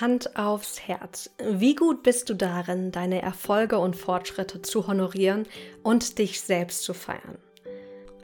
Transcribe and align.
Hand 0.00 0.36
aufs 0.36 0.80
Herz. 0.80 1.30
Wie 1.38 1.74
gut 1.74 2.02
bist 2.02 2.28
du 2.28 2.34
darin, 2.34 2.92
deine 2.92 3.22
Erfolge 3.22 3.78
und 3.78 3.96
Fortschritte 3.96 4.62
zu 4.62 4.86
honorieren 4.86 5.46
und 5.82 6.18
dich 6.18 6.40
selbst 6.40 6.82
zu 6.82 6.94
feiern? 6.94 7.38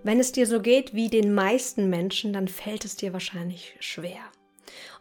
Wenn 0.03 0.19
es 0.19 0.33
dir 0.33 0.47
so 0.47 0.61
geht 0.61 0.95
wie 0.95 1.09
den 1.09 1.35
meisten 1.35 1.91
Menschen, 1.91 2.33
dann 2.33 2.49
fällt 2.49 2.85
es 2.85 2.97
dir 2.97 3.13
wahrscheinlich 3.13 3.77
schwer. 3.81 4.21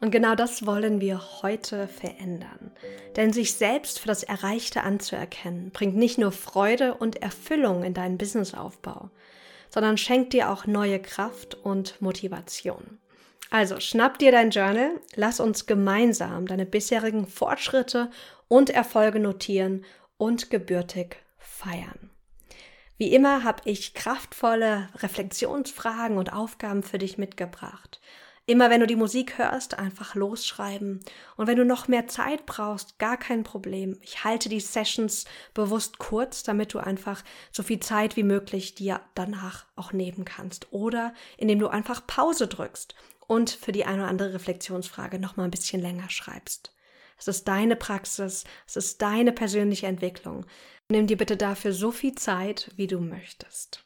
Und 0.02 0.12
genau 0.12 0.36
das 0.36 0.66
wollen 0.66 1.02
wir 1.02 1.42
heute 1.42 1.88
verändern. 1.88 2.72
Denn 3.16 3.34
sich 3.34 3.54
selbst 3.54 4.00
für 4.00 4.08
das 4.08 4.24
Erreichte 4.24 4.84
anzuerkennen, 4.84 5.72
bringt 5.72 5.96
nicht 5.96 6.18
nur 6.18 6.32
Freude 6.32 6.96
und 6.96 7.22
Erfüllung 7.22 7.84
in 7.84 7.94
deinen 7.94 8.18
Businessaufbau, 8.18 9.10
sondern 9.70 9.98
schenkt 9.98 10.34
dir 10.34 10.50
auch 10.50 10.66
neue 10.66 11.00
Kraft 11.00 11.56
und 11.56 12.02
Motivation. 12.02 13.00
Also 13.50 13.80
schnapp 13.80 14.20
dir 14.20 14.32
dein 14.32 14.52
Journal, 14.52 15.02
lass 15.16 15.40
uns 15.40 15.66
gemeinsam 15.66 16.46
deine 16.46 16.66
bisherigen 16.66 17.26
Fortschritte 17.26 18.12
und 18.48 18.70
Erfolge 18.70 19.20
notieren 19.20 19.86
und 20.18 20.52
gebürtig 20.52 21.18
feiern. 21.38 22.12
Wie 22.98 23.14
immer 23.14 23.44
habe 23.44 23.62
ich 23.66 23.94
kraftvolle 23.94 24.90
Reflexionsfragen 24.98 26.18
und 26.18 26.34
Aufgaben 26.34 26.84
für 26.84 26.98
dich 26.98 27.18
mitgebracht. 27.18 28.02
Immer 28.46 28.70
wenn 28.70 28.82
du 28.82 28.88
die 28.88 28.96
Musik 28.96 29.38
hörst, 29.38 29.78
einfach 29.78 30.16
losschreiben. 30.16 31.00
Und 31.38 31.48
wenn 31.48 31.56
du 31.56 31.66
noch 31.66 31.88
mehr 31.88 32.08
Zeit 32.08 32.46
brauchst, 32.46 32.98
gar 32.98 33.16
kein 33.16 33.44
Problem. 33.44 33.98
Ich 34.02 34.24
halte 34.24 34.50
die 34.50 34.60
Sessions 34.60 35.26
bewusst 35.54 36.00
kurz, 36.00 36.44
damit 36.44 36.74
du 36.74 36.80
einfach 36.80 37.24
so 37.52 37.62
viel 37.62 37.80
Zeit 37.80 38.16
wie 38.16 38.24
möglich 38.24 38.74
dir 38.74 39.02
danach 39.14 39.66
auch 39.76 39.94
nehmen 39.94 40.26
kannst. 40.26 40.74
Oder 40.74 41.14
indem 41.38 41.60
du 41.60 41.68
einfach 41.68 42.06
Pause 42.08 42.48
drückst 42.48 42.96
und 43.30 43.52
für 43.52 43.72
die 43.72 43.86
eine 43.86 44.02
oder 44.02 44.10
andere 44.10 44.34
Reflexionsfrage 44.34 45.20
noch 45.20 45.38
mal 45.38 45.44
ein 45.44 45.52
bisschen 45.52 45.80
länger 45.80 46.10
schreibst. 46.10 46.74
Es 47.20 47.28
ist 47.28 47.48
deine 47.48 47.76
Praxis, 47.76 48.44
es 48.66 48.76
ist 48.76 49.04
deine 49.04 49.32
persönliche 49.32 49.86
Entwicklung. 49.86 50.48
Nimm 50.90 51.06
dir 51.06 51.16
bitte 51.16 51.38
dafür 51.38 51.72
so 51.72 51.92
viel 51.92 52.16
Zeit, 52.16 52.72
wie 52.76 52.88
du 52.88 53.00
möchtest. 53.00 53.86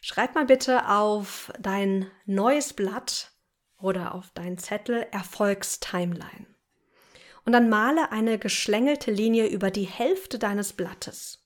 Schreib 0.00 0.36
mal 0.36 0.46
bitte 0.46 0.88
auf 0.88 1.52
dein 1.58 2.08
neues 2.24 2.72
Blatt 2.72 3.32
oder 3.80 4.14
auf 4.14 4.30
deinen 4.30 4.58
Zettel 4.58 5.06
Erfolgstimeline. 5.10 6.46
Und 7.44 7.52
dann 7.52 7.68
male 7.68 8.12
eine 8.12 8.38
geschlängelte 8.38 9.10
Linie 9.10 9.48
über 9.48 9.72
die 9.72 9.86
Hälfte 9.86 10.38
deines 10.38 10.72
Blattes. 10.72 11.44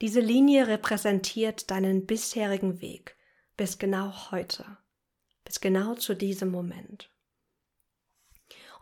Diese 0.00 0.20
Linie 0.20 0.66
repräsentiert 0.66 1.70
deinen 1.70 2.06
bisherigen 2.06 2.80
Weg 2.80 3.16
bis 3.56 3.78
genau 3.78 4.32
heute, 4.32 4.64
bis 5.50 5.60
genau 5.60 5.96
zu 5.96 6.14
diesem 6.14 6.52
Moment. 6.52 7.10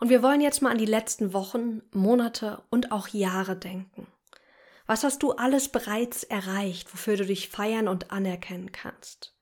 Und 0.01 0.11
wir 0.11 0.23
wollen 0.23 0.43
jetzt 0.43 0.61
mal 0.61 0.71
an 0.71 0.77
die 0.77 0.85
letzten 0.85 1.33
Wochen, 1.33 1.81
Monate 1.93 2.63
und 2.69 2.93
auch 2.93 3.09
Jahre 3.09 3.57
denken. 3.57 4.07
Was 4.87 5.03
hast 5.03 5.23
du 5.23 5.33
alles 5.33 5.71
bereits 5.71 6.25
erreicht, 6.25 6.93
wofür 6.93 7.17
du 7.17 7.25
dich 7.25 7.49
feiern 7.49 7.89
und 7.89 8.11
anerkennen 8.11 8.71
kannst? 8.71 9.35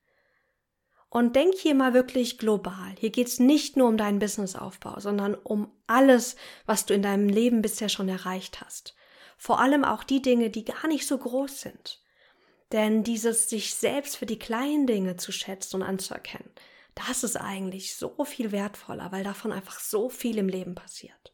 Und 1.09 1.35
denk 1.35 1.57
hier 1.57 1.75
mal 1.75 1.95
wirklich 1.95 2.39
global. 2.39 2.95
Hier 2.97 3.11
geht 3.11 3.27
es 3.27 3.41
nicht 3.41 3.77
nur 3.77 3.89
um 3.89 3.97
deinen 3.97 4.21
Businessaufbau, 4.21 5.01
sondern 5.01 5.35
um 5.35 5.73
alles, 5.89 6.37
was 6.65 6.87
du 6.87 6.95
in 6.95 7.03
deinem 7.03 7.29
Leben 7.29 7.61
bisher 7.61 7.89
schon 7.89 8.09
erreicht 8.09 8.61
hast. 8.61 8.95
Vor 9.37 9.59
allem 9.59 9.85
auch 9.85 10.05
die 10.05 10.23
Dinge, 10.23 10.49
die 10.49 10.65
gar 10.65 10.87
nicht 10.87 11.09
so 11.09 11.19
groß 11.19 11.61
sind. 11.61 12.01
Denn 12.71 13.03
dieses 13.03 13.49
sich 13.49 13.75
selbst 13.75 14.17
für 14.17 14.27
die 14.27 14.39
kleinen 14.39 14.87
Dinge 14.87 15.17
zu 15.17 15.33
schätzen 15.33 15.77
und 15.77 15.83
anzuerkennen, 15.83 16.53
das 16.97 17.23
ist 17.23 17.37
eigentlich 17.37 17.95
so 17.95 18.25
viel 18.25 18.53
wertvoller, 18.53 19.13
weil 19.13 19.23
davon 19.23 19.53
einfach 19.53 19.79
so 19.79 20.09
viel 20.09 20.39
im 20.39 20.49
Leben 20.49 20.75
passiert. 20.75 21.33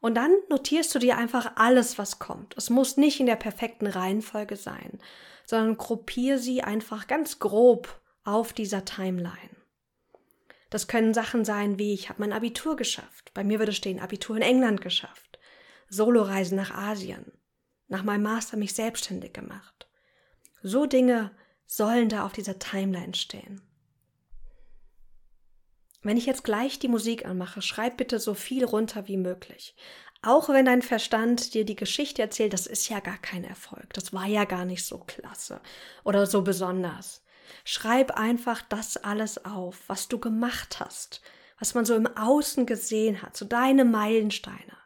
Und 0.00 0.14
dann 0.14 0.34
notierst 0.48 0.94
du 0.94 0.98
dir 0.98 1.16
einfach 1.16 1.52
alles, 1.56 1.98
was 1.98 2.18
kommt. 2.18 2.56
Es 2.56 2.70
muss 2.70 2.96
nicht 2.96 3.20
in 3.20 3.26
der 3.26 3.36
perfekten 3.36 3.86
Reihenfolge 3.86 4.56
sein, 4.56 4.98
sondern 5.44 5.76
gruppier 5.76 6.38
sie 6.38 6.62
einfach 6.62 7.06
ganz 7.06 7.38
grob 7.38 8.00
auf 8.24 8.52
dieser 8.52 8.84
Timeline. 8.84 9.56
Das 10.70 10.88
können 10.88 11.14
Sachen 11.14 11.44
sein 11.44 11.78
wie, 11.78 11.94
ich 11.94 12.08
habe 12.08 12.20
mein 12.20 12.32
Abitur 12.32 12.76
geschafft. 12.76 13.32
Bei 13.34 13.44
mir 13.44 13.58
würde 13.58 13.72
stehen, 13.72 14.00
Abitur 14.00 14.36
in 14.36 14.42
England 14.42 14.80
geschafft. 14.80 15.38
Soloreisen 15.88 16.56
nach 16.56 16.72
Asien. 16.72 17.32
Nach 17.88 18.02
meinem 18.02 18.22
Master 18.22 18.56
mich 18.56 18.74
selbstständig 18.74 19.32
gemacht. 19.32 19.88
So 20.62 20.86
Dinge 20.86 21.30
sollen 21.66 22.08
da 22.08 22.24
auf 22.24 22.32
dieser 22.32 22.58
Timeline 22.58 23.14
stehen. 23.14 23.65
Wenn 26.06 26.16
ich 26.16 26.26
jetzt 26.26 26.44
gleich 26.44 26.78
die 26.78 26.86
Musik 26.86 27.26
anmache, 27.26 27.60
schreib 27.60 27.96
bitte 27.96 28.20
so 28.20 28.34
viel 28.34 28.64
runter 28.64 29.08
wie 29.08 29.16
möglich. 29.16 29.74
Auch 30.22 30.48
wenn 30.48 30.64
dein 30.64 30.82
Verstand 30.82 31.52
dir 31.52 31.64
die 31.64 31.74
Geschichte 31.74 32.22
erzählt, 32.22 32.52
das 32.52 32.68
ist 32.68 32.88
ja 32.88 33.00
gar 33.00 33.18
kein 33.18 33.42
Erfolg, 33.42 33.92
das 33.92 34.12
war 34.12 34.26
ja 34.26 34.44
gar 34.44 34.64
nicht 34.64 34.84
so 34.84 34.98
klasse 34.98 35.60
oder 36.04 36.26
so 36.26 36.42
besonders. 36.42 37.24
Schreib 37.64 38.12
einfach 38.12 38.62
das 38.62 38.96
alles 38.96 39.44
auf, 39.44 39.82
was 39.88 40.06
du 40.06 40.20
gemacht 40.20 40.78
hast, 40.78 41.22
was 41.58 41.74
man 41.74 41.84
so 41.84 41.96
im 41.96 42.06
Außen 42.06 42.66
gesehen 42.66 43.20
hat, 43.20 43.36
so 43.36 43.44
deine 43.44 43.84
Meilensteine 43.84 44.78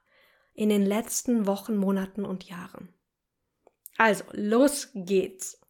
in 0.54 0.70
den 0.70 0.86
letzten 0.86 1.46
Wochen, 1.46 1.76
Monaten 1.76 2.24
und 2.24 2.44
Jahren. 2.44 2.94
Also, 3.98 4.24
los 4.32 4.88
geht's. 4.94 5.60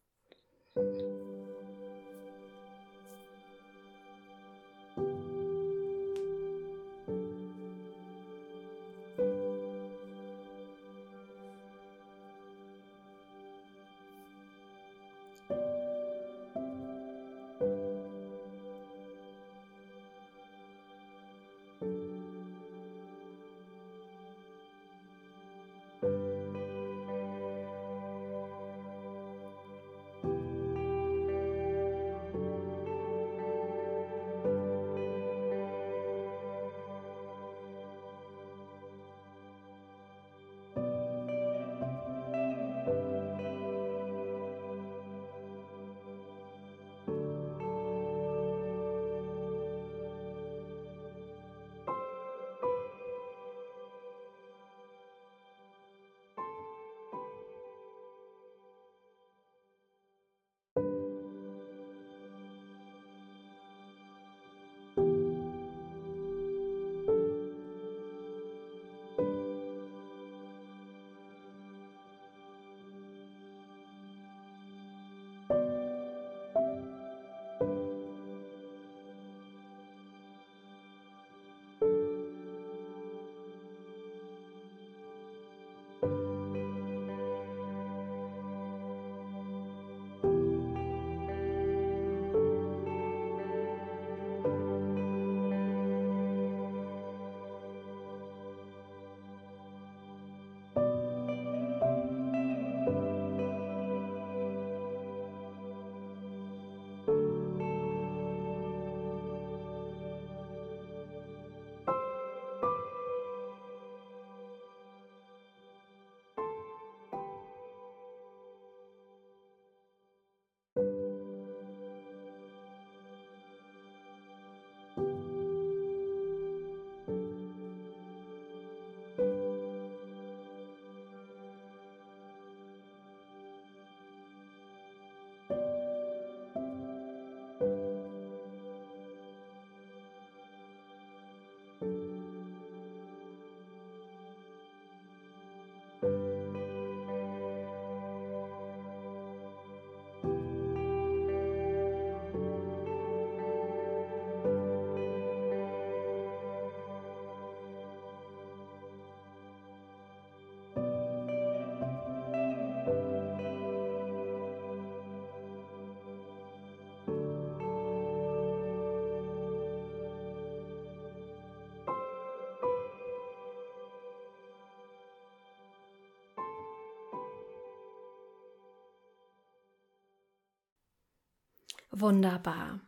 Wunderbar. 181.91 182.79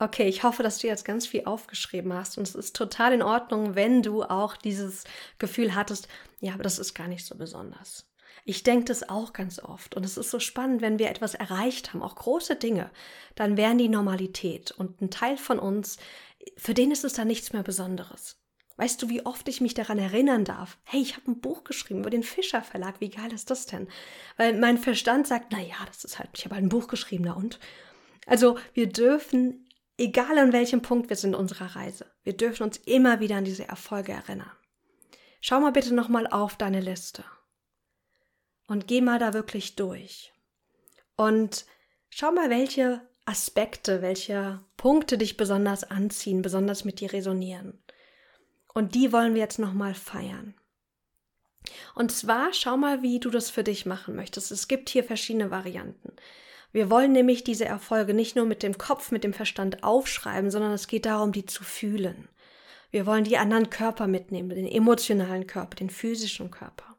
Okay, 0.00 0.28
ich 0.28 0.42
hoffe, 0.42 0.64
dass 0.64 0.78
du 0.78 0.88
jetzt 0.88 1.04
ganz 1.04 1.26
viel 1.26 1.44
aufgeschrieben 1.44 2.12
hast 2.12 2.36
und 2.36 2.42
es 2.42 2.56
ist 2.56 2.74
total 2.74 3.12
in 3.12 3.22
Ordnung, 3.22 3.76
wenn 3.76 4.02
du 4.02 4.24
auch 4.24 4.56
dieses 4.56 5.04
Gefühl 5.38 5.74
hattest, 5.76 6.08
ja, 6.40 6.54
aber 6.54 6.64
das 6.64 6.80
ist 6.80 6.94
gar 6.94 7.06
nicht 7.06 7.24
so 7.24 7.36
besonders. 7.36 8.10
Ich 8.44 8.64
denke 8.64 8.86
das 8.86 9.08
auch 9.08 9.32
ganz 9.32 9.60
oft 9.60 9.94
und 9.94 10.04
es 10.04 10.16
ist 10.16 10.30
so 10.30 10.40
spannend, 10.40 10.82
wenn 10.82 10.98
wir 10.98 11.08
etwas 11.08 11.34
erreicht 11.34 11.92
haben, 11.92 12.02
auch 12.02 12.16
große 12.16 12.56
Dinge, 12.56 12.90
dann 13.36 13.56
wären 13.56 13.78
die 13.78 13.88
Normalität 13.88 14.72
und 14.72 15.00
ein 15.00 15.10
Teil 15.10 15.36
von 15.36 15.60
uns, 15.60 15.96
für 16.56 16.74
den 16.74 16.90
ist 16.90 17.04
es 17.04 17.14
dann 17.14 17.28
nichts 17.28 17.52
mehr 17.52 17.62
Besonderes. 17.62 18.40
Weißt 18.76 19.00
du, 19.00 19.08
wie 19.08 19.24
oft 19.24 19.48
ich 19.48 19.60
mich 19.60 19.74
daran 19.74 19.98
erinnern 19.98 20.44
darf? 20.44 20.78
Hey, 20.82 21.00
ich 21.00 21.16
habe 21.16 21.30
ein 21.30 21.40
Buch 21.40 21.62
geschrieben 21.62 22.00
über 22.00 22.10
den 22.10 22.24
Fischer 22.24 22.60
Verlag. 22.60 23.00
Wie 23.00 23.10
geil 23.10 23.32
ist 23.32 23.50
das 23.50 23.66
denn? 23.66 23.86
Weil 24.36 24.58
mein 24.58 24.78
Verstand 24.78 25.28
sagt, 25.28 25.52
na 25.52 25.60
ja, 25.60 25.76
das 25.86 26.02
ist 26.02 26.18
halt, 26.18 26.30
ich 26.34 26.44
habe 26.44 26.56
halt 26.56 26.64
ein 26.64 26.70
Buch 26.70 26.88
geschrieben, 26.88 27.24
na 27.24 27.34
und? 27.34 27.60
Also, 28.26 28.58
wir 28.72 28.88
dürfen 28.88 29.64
egal 29.96 30.38
an 30.38 30.52
welchem 30.52 30.82
Punkt 30.82 31.08
wir 31.08 31.16
sind 31.16 31.34
unserer 31.34 31.76
Reise, 31.76 32.06
wir 32.22 32.36
dürfen 32.36 32.64
uns 32.64 32.78
immer 32.78 33.20
wieder 33.20 33.36
an 33.36 33.44
diese 33.44 33.68
Erfolge 33.68 34.12
erinnern. 34.12 34.50
Schau 35.40 35.60
mal 35.60 35.72
bitte 35.72 35.94
nochmal 35.94 36.26
auf 36.26 36.56
deine 36.56 36.80
Liste 36.80 37.24
und 38.66 38.88
geh 38.88 39.00
mal 39.00 39.18
da 39.18 39.34
wirklich 39.34 39.76
durch. 39.76 40.32
Und 41.16 41.66
schau 42.10 42.32
mal, 42.32 42.50
welche 42.50 43.06
Aspekte, 43.26 44.02
welche 44.02 44.60
Punkte 44.76 45.18
dich 45.18 45.36
besonders 45.36 45.84
anziehen, 45.84 46.42
besonders 46.42 46.84
mit 46.84 47.00
dir 47.00 47.12
resonieren. 47.12 47.82
Und 48.72 48.94
die 48.94 49.12
wollen 49.12 49.34
wir 49.34 49.42
jetzt 49.42 49.58
nochmal 49.58 49.94
feiern. 49.94 50.54
Und 51.94 52.10
zwar 52.10 52.52
schau 52.52 52.76
mal, 52.76 53.02
wie 53.02 53.20
du 53.20 53.30
das 53.30 53.48
für 53.48 53.64
dich 53.64 53.86
machen 53.86 54.16
möchtest. 54.16 54.50
Es 54.50 54.66
gibt 54.66 54.88
hier 54.88 55.04
verschiedene 55.04 55.50
Varianten. 55.50 56.14
Wir 56.74 56.90
wollen 56.90 57.12
nämlich 57.12 57.44
diese 57.44 57.66
Erfolge 57.66 58.14
nicht 58.14 58.34
nur 58.34 58.46
mit 58.46 58.64
dem 58.64 58.76
Kopf, 58.76 59.12
mit 59.12 59.22
dem 59.22 59.32
Verstand 59.32 59.84
aufschreiben, 59.84 60.50
sondern 60.50 60.72
es 60.72 60.88
geht 60.88 61.06
darum, 61.06 61.30
die 61.30 61.46
zu 61.46 61.62
fühlen. 61.62 62.28
Wir 62.90 63.06
wollen 63.06 63.22
die 63.22 63.38
anderen 63.38 63.70
Körper 63.70 64.08
mitnehmen, 64.08 64.48
den 64.48 64.66
emotionalen 64.66 65.46
Körper, 65.46 65.76
den 65.76 65.88
physischen 65.88 66.50
Körper. 66.50 66.96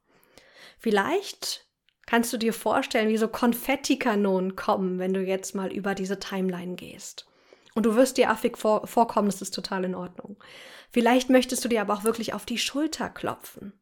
Vielleicht 0.79 1.67
kannst 2.05 2.31
du 2.31 2.37
dir 2.37 2.53
vorstellen, 2.53 3.09
wie 3.09 3.17
so 3.17 3.27
Konfettikanonen 3.27 4.55
kommen, 4.55 4.97
wenn 4.97 5.13
du 5.13 5.19
jetzt 5.19 5.55
mal 5.55 5.73
über 5.73 5.93
diese 5.93 6.19
Timeline 6.19 6.75
gehst. 6.75 7.27
Und 7.73 7.85
du 7.85 7.95
wirst 7.95 8.15
dir 8.15 8.29
affig 8.29 8.57
vor 8.57 8.87
vorkommen, 8.87 9.27
das 9.27 9.41
ist 9.41 9.53
total 9.53 9.83
in 9.83 9.95
Ordnung. 9.95 10.41
Vielleicht 10.89 11.29
möchtest 11.29 11.65
du 11.65 11.67
dir 11.67 11.81
aber 11.81 11.95
auch 11.95 12.05
wirklich 12.05 12.33
auf 12.33 12.45
die 12.45 12.59
Schulter 12.59 13.09
klopfen. 13.09 13.73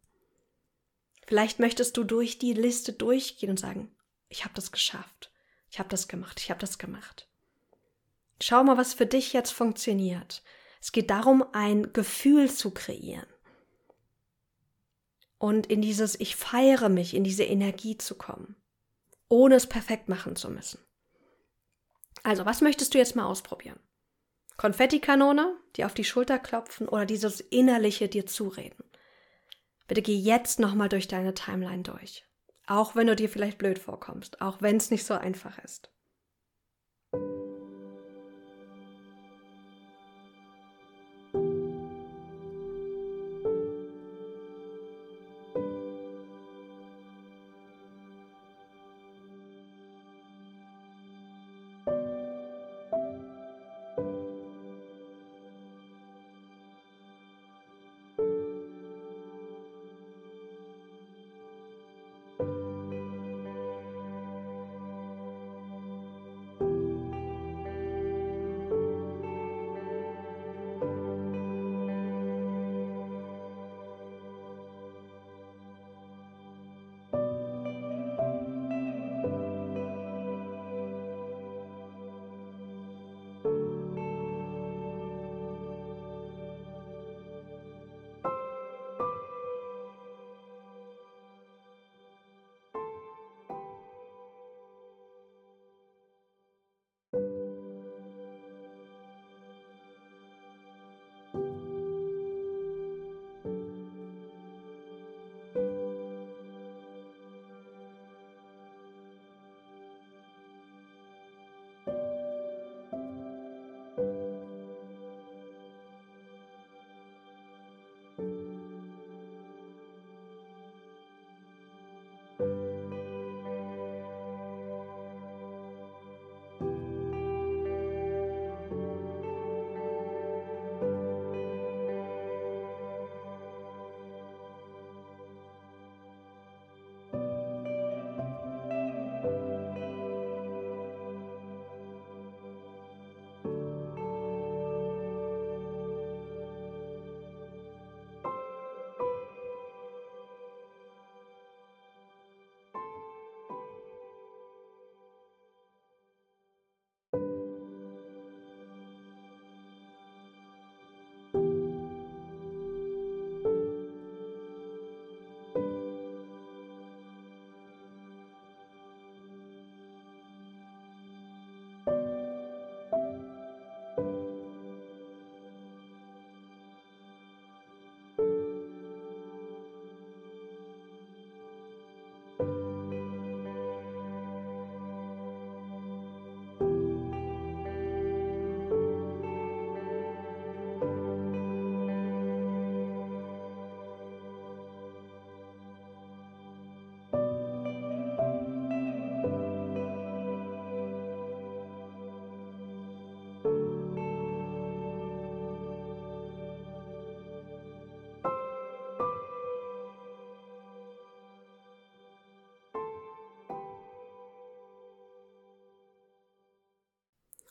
Vielleicht 1.28 1.60
möchtest 1.60 1.98
du 1.98 2.04
durch 2.04 2.40
die 2.40 2.54
Liste 2.54 2.94
durchgehen 2.94 3.52
und 3.52 3.60
sagen, 3.60 3.96
ich 4.28 4.44
habe 4.44 4.56
das 4.56 4.72
geschafft. 4.72 5.30
Ich 5.74 5.80
habe 5.80 5.90
das 5.90 6.08
gemacht, 6.08 6.40
ich 6.40 6.52
habe 6.52 6.60
das 6.60 6.78
gemacht. 6.78 7.28
Schau 8.40 8.64
mal, 8.64 8.78
was 8.78 8.94
für 8.94 9.08
dich 9.08 9.34
jetzt 9.34 9.50
funktioniert. 9.50 10.44
Es 10.80 10.92
geht 10.92 11.10
darum, 11.10 11.44
ein 11.52 11.94
Gefühl 11.94 12.52
zu 12.52 12.70
kreieren. 12.70 13.26
Und 15.40 15.66
in 15.66 15.82
dieses 15.82 16.20
Ich 16.20 16.36
feiere 16.36 16.90
mich, 16.90 17.16
in 17.16 17.24
diese 17.24 17.44
Energie 17.44 17.98
zu 17.98 18.14
kommen, 18.14 18.56
ohne 19.30 19.56
es 19.56 19.66
perfekt 19.66 20.10
machen 20.10 20.36
zu 20.36 20.52
müssen. 20.52 20.78
Also, 22.22 22.46
was 22.46 22.62
möchtest 22.62 22.94
du 22.94 23.00
jetzt 23.00 23.16
mal 23.16 23.26
ausprobieren? 23.26 23.80
Konfettikanone, 24.58 25.60
die 25.76 25.86
auf 25.86 25.96
die 25.96 26.04
Schulter 26.04 26.38
klopfen 26.38 26.88
oder 26.88 27.08
dieses 27.08 27.42
innerliche 27.42 28.08
dir 28.08 28.28
zureden. 28.28 28.84
Bitte 29.88 30.04
geh 30.04 30.16
jetzt 30.16 30.60
nochmal 30.60 30.90
durch 30.90 31.08
deine 31.08 31.34
Timeline 31.34 31.82
durch. 31.82 32.28
Auch 32.68 32.96
wenn 32.96 33.08
du 33.08 33.16
dir 33.16 33.30
vielleicht 33.30 33.58
blöd 33.58 33.80
vorkommst, 33.80 34.42
auch 34.42 34.62
wenn 34.62 34.78
es 34.78 34.92
nicht 34.92 35.06
so 35.06 35.14
einfach 35.14 35.58
ist. 35.60 35.93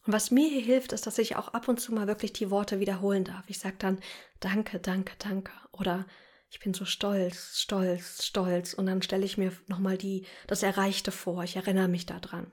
Und 0.06 0.12
was 0.12 0.30
mir 0.30 0.48
hier 0.48 0.62
hilft, 0.62 0.92
ist, 0.92 1.06
dass 1.06 1.18
ich 1.18 1.36
auch 1.36 1.48
ab 1.48 1.68
und 1.68 1.80
zu 1.80 1.92
mal 1.92 2.06
wirklich 2.06 2.32
die 2.32 2.50
Worte 2.50 2.80
wiederholen 2.80 3.24
darf. 3.24 3.44
Ich 3.48 3.58
sage 3.58 3.76
dann 3.78 4.00
Danke, 4.40 4.80
danke, 4.80 5.12
danke. 5.18 5.52
Oder 5.70 6.06
ich 6.50 6.58
bin 6.58 6.74
so 6.74 6.84
stolz, 6.84 7.60
stolz, 7.60 8.24
stolz. 8.24 8.74
Und 8.74 8.86
dann 8.86 9.02
stelle 9.02 9.24
ich 9.24 9.38
mir 9.38 9.52
nochmal 9.68 9.96
die, 9.96 10.26
das 10.48 10.62
Erreichte 10.62 11.12
vor. 11.12 11.44
Ich 11.44 11.56
erinnere 11.56 11.88
mich 11.88 12.06
daran. 12.06 12.50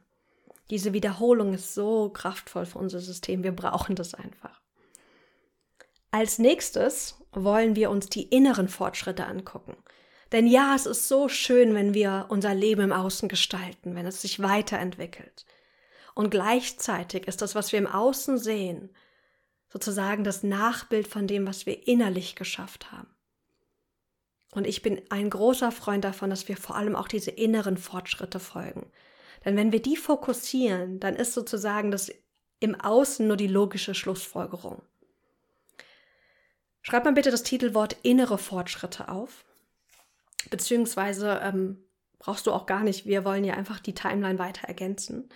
Diese 0.70 0.94
Wiederholung 0.94 1.56
ist 1.56 1.74
so 1.74 2.10
kraftvoll 2.10 2.68
für 2.68 2.78
unser 2.78 3.00
System. 3.00 3.44
Wir 3.44 3.52
brauchen 3.52 3.96
das 3.96 4.14
einfach. 4.14 4.62
Als 6.12 6.38
nächstes 6.38 7.16
wollen 7.32 7.76
wir 7.76 7.90
uns 7.90 8.08
die 8.08 8.24
inneren 8.24 8.68
Fortschritte 8.68 9.26
angucken. 9.26 9.76
Denn 10.32 10.46
ja, 10.46 10.76
es 10.76 10.86
ist 10.86 11.08
so 11.08 11.28
schön, 11.28 11.74
wenn 11.74 11.96
wir 11.96 12.28
unser 12.30 12.54
Leben 12.54 12.82
im 12.82 12.92
Außen 12.92 13.30
gestalten, 13.30 13.96
wenn 13.96 14.06
es 14.06 14.22
sich 14.22 14.42
weiterentwickelt. 14.42 15.46
Und 16.16 16.30
gleichzeitig 16.30 17.28
ist 17.28 17.42
das, 17.42 17.56
was 17.56 17.72
wir 17.72 17.80
im 17.80 17.88
Außen 17.88 18.38
sehen, 18.38 18.90
sozusagen 19.72 20.24
das 20.24 20.44
Nachbild 20.44 21.08
von 21.08 21.28
dem, 21.28 21.46
was 21.48 21.66
wir 21.66 21.88
innerlich 21.88 22.36
geschafft 22.36 22.92
haben. 22.92 23.08
Und 24.52 24.66
ich 24.66 24.82
bin 24.82 25.02
ein 25.10 25.30
großer 25.30 25.72
Freund 25.72 26.04
davon, 26.04 26.30
dass 26.30 26.48
wir 26.48 26.58
vor 26.58 26.76
allem 26.76 26.96
auch 26.96 27.08
diese 27.08 27.32
inneren 27.32 27.78
Fortschritte 27.78 28.40
folgen. 28.40 28.92
Denn 29.46 29.56
wenn 29.56 29.72
wir 29.72 29.82
die 29.82 29.96
fokussieren, 29.96 31.00
dann 31.00 31.16
ist 31.16 31.34
sozusagen 31.34 31.92
das 31.92 32.12
im 32.60 32.76
Außen 32.76 33.28
nur 33.28 33.38
die 33.38 33.48
logische 33.48 33.94
Schlussfolgerung. 33.94 34.82
Schreib 36.82 37.06
mal 37.06 37.14
bitte 37.14 37.32
das 37.32 37.44
Titelwort 37.44 37.98
innere 38.02 38.38
Fortschritte 38.38 39.10
auf. 39.10 39.46
Beziehungsweise 40.50 41.40
ähm, 41.44 41.84
brauchst 42.18 42.48
du 42.48 42.52
auch 42.52 42.66
gar 42.66 42.84
nicht. 42.84 43.06
Wir 43.06 43.24
wollen 43.26 43.44
ja 43.44 43.54
einfach 43.54 43.80
die 43.80 43.94
Timeline 43.94 44.40
weiter 44.40 44.68
ergänzen. 44.68 45.30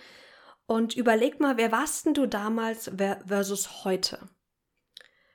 Und 0.66 0.96
überleg 0.96 1.40
mal, 1.40 1.56
wer 1.56 1.72
warst 1.72 2.06
denn 2.06 2.14
du 2.14 2.26
damals 2.26 2.90
versus 3.26 3.84
heute? 3.84 4.28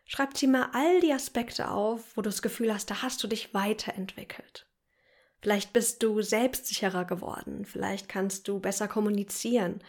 Schreib 0.05 0.33
dir 0.33 0.49
mal 0.49 0.69
all 0.73 1.01
die 1.01 1.13
Aspekte 1.13 1.69
auf, 1.69 2.17
wo 2.17 2.21
du 2.21 2.29
das 2.29 2.41
Gefühl 2.41 2.73
hast, 2.73 2.89
da 2.89 3.03
hast 3.03 3.21
du 3.21 3.27
dich 3.27 3.53
weiterentwickelt. 3.53 4.67
Vielleicht 5.41 5.71
bist 5.71 6.01
du 6.01 6.21
selbstsicherer 6.21 7.05
geworden, 7.05 7.65
vielleicht 7.65 8.09
kannst 8.09 8.47
du 8.47 8.59
besser 8.59 8.87
kommunizieren, 8.87 9.83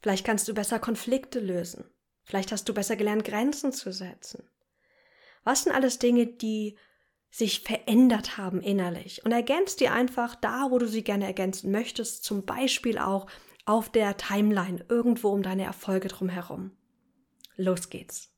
vielleicht 0.00 0.24
kannst 0.24 0.46
du 0.46 0.54
besser 0.54 0.78
Konflikte 0.78 1.40
lösen, 1.40 1.84
vielleicht 2.22 2.52
hast 2.52 2.68
du 2.68 2.74
besser 2.74 2.94
gelernt, 2.96 3.24
Grenzen 3.24 3.72
zu 3.72 3.92
setzen. 3.92 4.48
Was 5.42 5.64
sind 5.64 5.72
alles 5.72 5.98
Dinge, 5.98 6.26
die 6.26 6.78
sich 7.28 7.60
verändert 7.60 8.38
haben 8.38 8.62
innerlich? 8.62 9.24
Und 9.24 9.32
ergänzt 9.32 9.80
die 9.80 9.88
einfach 9.88 10.36
da, 10.36 10.70
wo 10.70 10.78
du 10.78 10.86
sie 10.86 11.02
gerne 11.02 11.26
ergänzen 11.26 11.70
möchtest, 11.70 12.24
zum 12.24 12.46
Beispiel 12.46 12.98
auch 12.98 13.26
auf 13.66 13.90
der 13.90 14.16
Timeline, 14.16 14.84
irgendwo 14.88 15.28
um 15.30 15.42
deine 15.42 15.64
Erfolge 15.64 16.08
drumherum. 16.08 16.70
Los 17.56 17.90
geht's. 17.90 18.32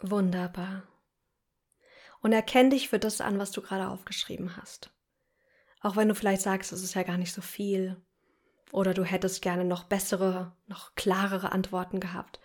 Wunderbar. 0.00 0.84
Und 2.20 2.32
erkenn 2.32 2.70
dich 2.70 2.88
für 2.88 2.98
das 2.98 3.20
an, 3.20 3.38
was 3.38 3.50
du 3.50 3.62
gerade 3.62 3.88
aufgeschrieben 3.88 4.56
hast. 4.56 4.90
Auch 5.80 5.96
wenn 5.96 6.08
du 6.08 6.14
vielleicht 6.14 6.42
sagst, 6.42 6.72
es 6.72 6.82
ist 6.82 6.94
ja 6.94 7.02
gar 7.02 7.18
nicht 7.18 7.32
so 7.32 7.40
viel 7.40 7.96
oder 8.72 8.94
du 8.94 9.04
hättest 9.04 9.42
gerne 9.42 9.64
noch 9.64 9.84
bessere, 9.84 10.56
noch 10.66 10.94
klarere 10.94 11.52
Antworten 11.52 12.00
gehabt. 12.00 12.40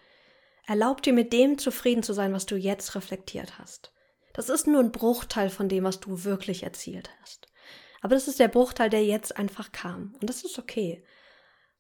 Erlaub 0.66 1.02
dir 1.02 1.14
mit 1.14 1.34
dem 1.34 1.58
zufrieden 1.58 2.04
zu 2.04 2.14
sein, 2.14 2.34
was 2.34 2.46
du 2.46 2.56
jetzt 2.56 2.96
reflektiert 2.96 3.60
hast. 3.60 3.92
Das 4.34 4.50
ist 4.50 4.66
nur 4.66 4.80
ein 4.80 4.92
Bruchteil 4.92 5.50
von 5.50 5.70
dem, 5.70 5.84
was 5.84 6.00
du 6.00 6.24
wirklich 6.24 6.64
erzielt 6.64 7.10
hast. 7.22 7.48
Aber 8.02 8.16
das 8.16 8.28
ist 8.28 8.40
der 8.40 8.48
Bruchteil, 8.48 8.90
der 8.90 9.06
jetzt 9.06 9.38
einfach 9.38 9.72
kam. 9.72 10.16
Und 10.20 10.30
das 10.30 10.44
ist 10.44 10.58
okay. 10.58 11.04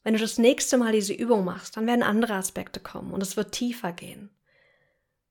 Wenn 0.03 0.13
du 0.13 0.19
das 0.19 0.37
nächste 0.37 0.77
Mal 0.77 0.91
diese 0.91 1.13
Übung 1.13 1.45
machst, 1.45 1.77
dann 1.77 1.87
werden 1.87 2.03
andere 2.03 2.33
Aspekte 2.33 2.79
kommen 2.79 3.13
und 3.13 3.23
es 3.23 3.37
wird 3.37 3.53
tiefer 3.53 3.91
gehen. 3.93 4.29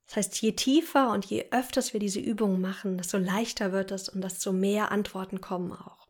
Das 0.07 0.17
heißt, 0.17 0.43
je 0.43 0.53
tiefer 0.53 1.11
und 1.11 1.25
je 1.25 1.47
öfters 1.51 1.93
wir 1.93 2.01
diese 2.01 2.21
Übungen 2.21 2.61
machen, 2.61 2.99
desto 2.99 3.19
leichter 3.19 3.73
wird 3.73 3.91
es 3.91 4.09
und 4.09 4.23
desto 4.23 4.53
mehr 4.53 4.91
Antworten 4.91 5.41
kommen 5.41 5.73
auch. 5.73 6.09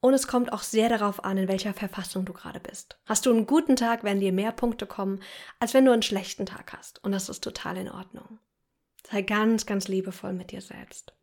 Und 0.00 0.12
es 0.12 0.26
kommt 0.26 0.52
auch 0.52 0.62
sehr 0.62 0.90
darauf 0.90 1.24
an, 1.24 1.38
in 1.38 1.48
welcher 1.48 1.72
Verfassung 1.72 2.26
du 2.26 2.34
gerade 2.34 2.60
bist. 2.60 2.98
Hast 3.06 3.24
du 3.24 3.30
einen 3.30 3.46
guten 3.46 3.74
Tag, 3.74 4.04
werden 4.04 4.20
dir 4.20 4.32
mehr 4.32 4.52
Punkte 4.52 4.86
kommen, 4.86 5.22
als 5.60 5.72
wenn 5.72 5.86
du 5.86 5.92
einen 5.92 6.02
schlechten 6.02 6.44
Tag 6.44 6.74
hast. 6.74 7.02
Und 7.02 7.12
das 7.12 7.30
ist 7.30 7.42
total 7.42 7.78
in 7.78 7.90
Ordnung. 7.90 8.38
Sei 9.10 9.22
ganz, 9.22 9.64
ganz 9.64 9.88
liebevoll 9.88 10.34
mit 10.34 10.50
dir 10.50 10.60
selbst. 10.60 11.14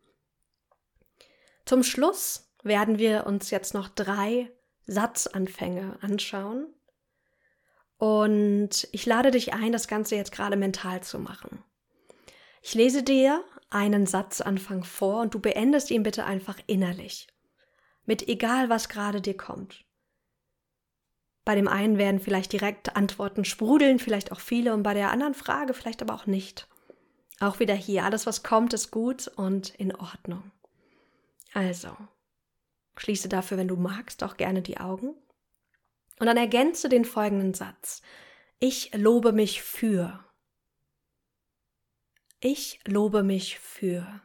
Zum 1.65 1.83
Schluss 1.83 2.51
werden 2.63 2.97
wir 2.97 3.27
uns 3.27 3.51
jetzt 3.51 3.73
noch 3.73 3.87
drei 3.87 4.51
Satzanfänge 4.87 5.97
anschauen, 6.01 6.73
und 8.01 8.87
ich 8.93 9.05
lade 9.05 9.29
dich 9.29 9.53
ein, 9.53 9.71
das 9.71 9.87
Ganze 9.87 10.15
jetzt 10.15 10.31
gerade 10.31 10.55
mental 10.55 11.03
zu 11.03 11.19
machen. 11.19 11.63
Ich 12.63 12.73
lese 12.73 13.03
dir 13.03 13.43
einen 13.69 14.07
Satzanfang 14.07 14.83
vor 14.83 15.21
und 15.21 15.35
du 15.35 15.39
beendest 15.39 15.91
ihn 15.91 16.01
bitte 16.01 16.25
einfach 16.25 16.57
innerlich. 16.65 17.27
Mit 18.07 18.27
egal, 18.27 18.69
was 18.69 18.89
gerade 18.89 19.21
dir 19.21 19.37
kommt. 19.37 19.85
Bei 21.45 21.53
dem 21.53 21.67
einen 21.67 21.99
werden 21.99 22.19
vielleicht 22.19 22.51
direkt 22.53 22.95
Antworten 22.95 23.45
sprudeln, 23.45 23.99
vielleicht 23.99 24.31
auch 24.31 24.39
viele, 24.39 24.73
und 24.73 24.81
bei 24.81 24.95
der 24.95 25.11
anderen 25.11 25.35
Frage 25.35 25.75
vielleicht 25.75 26.01
aber 26.01 26.15
auch 26.15 26.25
nicht. 26.25 26.67
Auch 27.39 27.59
wieder 27.59 27.75
hier, 27.75 28.03
alles, 28.03 28.25
was 28.25 28.41
kommt, 28.41 28.73
ist 28.73 28.89
gut 28.89 29.27
und 29.27 29.75
in 29.75 29.95
Ordnung. 29.95 30.51
Also, 31.53 31.95
schließe 32.97 33.29
dafür, 33.29 33.59
wenn 33.59 33.67
du 33.67 33.75
magst, 33.75 34.23
auch 34.23 34.37
gerne 34.37 34.63
die 34.63 34.79
Augen 34.79 35.13
und 36.21 36.27
dann 36.27 36.37
ergänze 36.37 36.87
den 36.87 37.03
folgenden 37.03 37.55
Satz. 37.55 38.03
Ich 38.59 38.91
lobe 38.93 39.31
mich 39.31 39.63
für. 39.63 40.23
Ich 42.39 42.79
lobe 42.85 43.23
mich 43.23 43.57
für. 43.57 44.21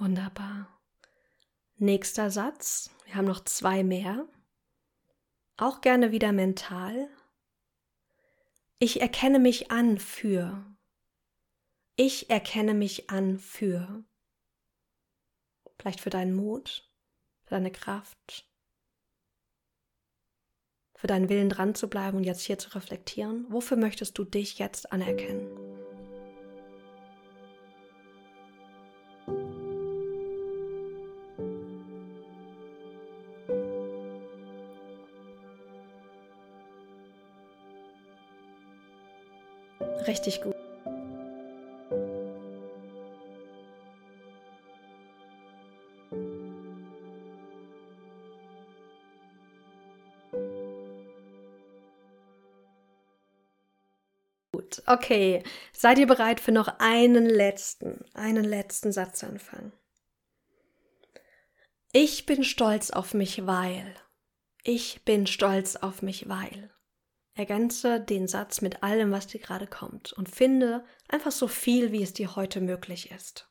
Wunderbar. 0.00 0.80
Nächster 1.76 2.30
Satz. 2.30 2.90
Wir 3.04 3.16
haben 3.16 3.26
noch 3.26 3.44
zwei 3.44 3.84
mehr. 3.84 4.26
Auch 5.58 5.82
gerne 5.82 6.10
wieder 6.10 6.32
mental. 6.32 7.10
Ich 8.78 9.02
erkenne 9.02 9.38
mich 9.38 9.70
an 9.70 9.98
für. 9.98 10.64
Ich 11.96 12.30
erkenne 12.30 12.72
mich 12.72 13.10
an 13.10 13.38
für. 13.38 14.02
Vielleicht 15.78 16.00
für 16.00 16.08
deinen 16.08 16.34
Mut, 16.34 16.90
für 17.44 17.56
deine 17.56 17.70
Kraft, 17.70 18.48
für 20.94 21.08
deinen 21.08 21.28
Willen 21.28 21.50
dran 21.50 21.74
zu 21.74 21.90
bleiben 21.90 22.16
und 22.16 22.24
jetzt 22.24 22.44
hier 22.44 22.58
zu 22.58 22.74
reflektieren. 22.74 23.44
Wofür 23.50 23.76
möchtest 23.76 24.16
du 24.16 24.24
dich 24.24 24.58
jetzt 24.58 24.92
anerkennen? 24.92 25.59
richtig 40.20 40.42
gut. 40.42 40.54
Okay, 54.86 55.42
seid 55.72 55.98
ihr 55.98 56.06
bereit 56.06 56.40
für 56.40 56.52
noch 56.52 56.68
einen 56.78 57.26
letzten, 57.26 58.04
einen 58.14 58.44
letzten 58.44 58.92
Satzanfang? 58.92 59.72
Ich 61.92 62.26
bin 62.26 62.44
stolz 62.44 62.90
auf 62.90 63.14
mich, 63.14 63.46
weil. 63.46 63.94
Ich 64.62 65.04
bin 65.04 65.26
stolz 65.26 65.76
auf 65.76 66.02
mich, 66.02 66.28
weil. 66.28 66.70
Ergänze 67.34 68.00
den 68.00 68.28
Satz 68.28 68.60
mit 68.60 68.82
allem, 68.82 69.12
was 69.12 69.26
dir 69.26 69.40
gerade 69.40 69.66
kommt 69.66 70.12
und 70.12 70.28
finde 70.28 70.84
einfach 71.08 71.32
so 71.32 71.48
viel, 71.48 71.92
wie 71.92 72.02
es 72.02 72.12
dir 72.12 72.36
heute 72.36 72.60
möglich 72.60 73.10
ist. 73.10 73.49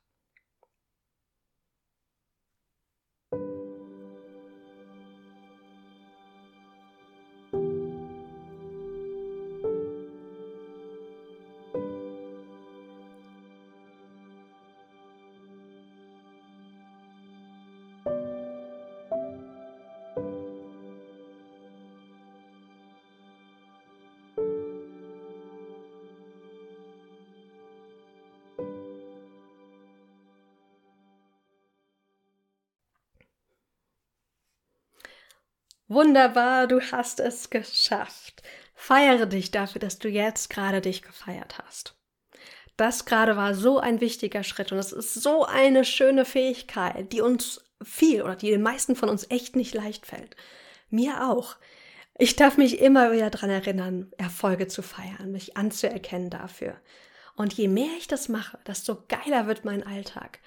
Wunderbar, 35.90 36.68
du 36.68 36.82
hast 36.82 37.20
es 37.20 37.50
geschafft. 37.50 38.44
Feiere 38.76 39.26
dich 39.26 39.50
dafür, 39.50 39.82
dass 39.82 39.98
du 39.98 40.08
jetzt 40.08 40.52
gerade 40.52 40.82
dich 40.82 41.02
gefeiert 41.02 41.58
hast. 41.58 41.96
Das 42.78 43.06
gerade 43.06 43.36
war 43.36 43.56
so 43.56 43.80
ein 43.80 44.00
wichtiger 44.00 44.44
Schritt 44.44 44.72
und 44.72 44.78
es 44.78 44.92
ist 44.92 45.16
so 45.16 45.46
eine 45.46 45.84
schöne 45.84 46.26
Fähigkeit, 46.26 47.12
die 47.12 47.22
uns 47.22 47.64
viel 47.82 48.22
oder 48.22 48.36
die 48.36 48.52
den 48.52 48.62
meisten 48.62 48.96
von 48.96 49.10
uns 49.10 49.26
echt 49.32 49.56
nicht 49.56 49.74
leicht 49.74 50.06
fällt. 50.06 50.36
Mir 50.92 51.28
auch. 51.28 51.58
Ich 52.20 52.36
darf 52.36 52.56
mich 52.56 52.80
immer 52.80 53.12
wieder 53.12 53.32
daran 53.32 53.50
erinnern, 53.50 54.12
Erfolge 54.20 54.68
zu 54.68 54.84
feiern, 54.84 55.32
mich 55.32 55.58
anzuerkennen 55.58 56.30
dafür. 56.30 56.80
Und 57.36 57.54
je 57.54 57.68
mehr 57.68 57.92
ich 57.98 58.08
das 58.08 58.30
mache, 58.30 58.60
desto 58.68 59.06
geiler 59.08 59.48
wird 59.48 59.66
mein 59.66 59.82
Alltag, 59.82 60.38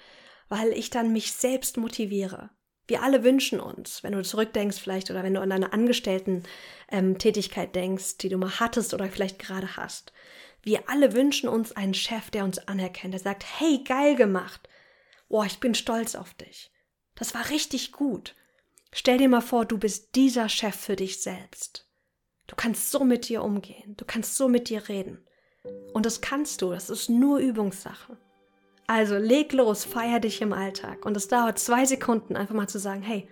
weil 0.47 0.69
ich 0.69 0.89
dann 0.89 1.11
mich 1.11 1.33
selbst 1.33 1.75
motiviere. 1.75 2.49
Wir 2.87 3.01
alle 3.01 3.23
wünschen 3.23 3.59
uns, 3.59 4.03
wenn 4.03 4.13
du 4.13 4.21
zurückdenkst 4.23 4.77
vielleicht 4.77 5.09
oder 5.09 5.23
wenn 5.23 5.33
du 5.33 5.41
an 5.41 5.49
deine 5.49 5.71
Angestellten-Tätigkeit 5.73 7.67
ähm, 7.67 7.73
denkst, 7.73 8.17
die 8.17 8.29
du 8.29 8.37
mal 8.37 8.59
hattest 8.59 8.93
oder 8.93 9.07
vielleicht 9.07 9.39
gerade 9.39 9.77
hast. 9.77 10.11
Wir 10.61 10.89
alle 10.89 11.13
wünschen 11.13 11.49
uns 11.49 11.71
einen 11.73 11.93
Chef, 11.93 12.29
der 12.29 12.43
uns 12.43 12.57
anerkennt, 12.59 13.13
der 13.13 13.21
sagt, 13.21 13.45
hey, 13.59 13.83
geil 13.83 14.15
gemacht. 14.15 14.67
Boah, 15.29 15.45
ich 15.45 15.59
bin 15.59 15.75
stolz 15.75 16.15
auf 16.15 16.33
dich. 16.33 16.71
Das 17.15 17.33
war 17.33 17.49
richtig 17.49 17.91
gut. 17.91 18.35
Stell 18.91 19.17
dir 19.17 19.29
mal 19.29 19.41
vor, 19.41 19.65
du 19.65 19.77
bist 19.77 20.15
dieser 20.15 20.49
Chef 20.49 20.75
für 20.75 20.95
dich 20.95 21.21
selbst. 21.21 21.89
Du 22.47 22.55
kannst 22.55 22.91
so 22.91 23.03
mit 23.03 23.29
dir 23.29 23.43
umgehen, 23.43 23.95
du 23.97 24.05
kannst 24.05 24.35
so 24.35 24.47
mit 24.47 24.69
dir 24.69 24.87
reden. 24.89 25.25
Und 25.93 26.05
das 26.05 26.21
kannst 26.21 26.61
du, 26.61 26.71
das 26.71 26.89
ist 26.89 27.09
nur 27.09 27.39
Übungssache. 27.39 28.17
Also 28.87 29.17
leg 29.17 29.53
los, 29.53 29.85
feier 29.85 30.19
dich 30.19 30.41
im 30.41 30.53
Alltag. 30.53 31.05
Und 31.05 31.15
es 31.15 31.27
dauert 31.27 31.59
zwei 31.59 31.85
Sekunden, 31.85 32.35
einfach 32.35 32.55
mal 32.55 32.67
zu 32.67 32.79
sagen, 32.79 33.01
hey, 33.01 33.27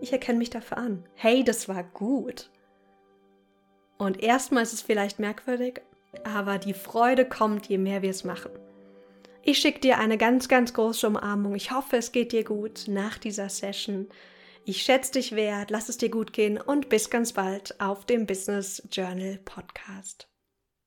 ich 0.00 0.12
erkenne 0.12 0.38
mich 0.38 0.50
dafür 0.50 0.78
an. 0.78 1.04
Hey, 1.14 1.44
das 1.44 1.68
war 1.68 1.84
gut. 1.84 2.50
Und 3.98 4.22
erstmal 4.22 4.62
ist 4.62 4.72
es 4.72 4.82
vielleicht 4.82 5.18
merkwürdig, 5.18 5.80
aber 6.24 6.58
die 6.58 6.74
Freude 6.74 7.24
kommt, 7.24 7.66
je 7.66 7.78
mehr 7.78 8.02
wir 8.02 8.10
es 8.10 8.24
machen. 8.24 8.50
Ich 9.42 9.58
schicke 9.58 9.80
dir 9.80 9.98
eine 9.98 10.18
ganz, 10.18 10.48
ganz 10.48 10.74
große 10.74 11.06
Umarmung. 11.06 11.54
Ich 11.54 11.70
hoffe, 11.70 11.96
es 11.96 12.12
geht 12.12 12.32
dir 12.32 12.44
gut 12.44 12.84
nach 12.86 13.18
dieser 13.18 13.48
Session. 13.48 14.08
Ich 14.64 14.82
schätze 14.82 15.12
dich 15.12 15.34
wert, 15.34 15.70
lass 15.70 15.88
es 15.88 15.96
dir 15.96 16.10
gut 16.10 16.32
gehen 16.32 16.60
und 16.60 16.88
bis 16.88 17.08
ganz 17.08 17.32
bald 17.32 17.80
auf 17.80 18.04
dem 18.04 18.26
Business 18.26 18.82
Journal 18.92 19.38
Podcast. 19.44 20.28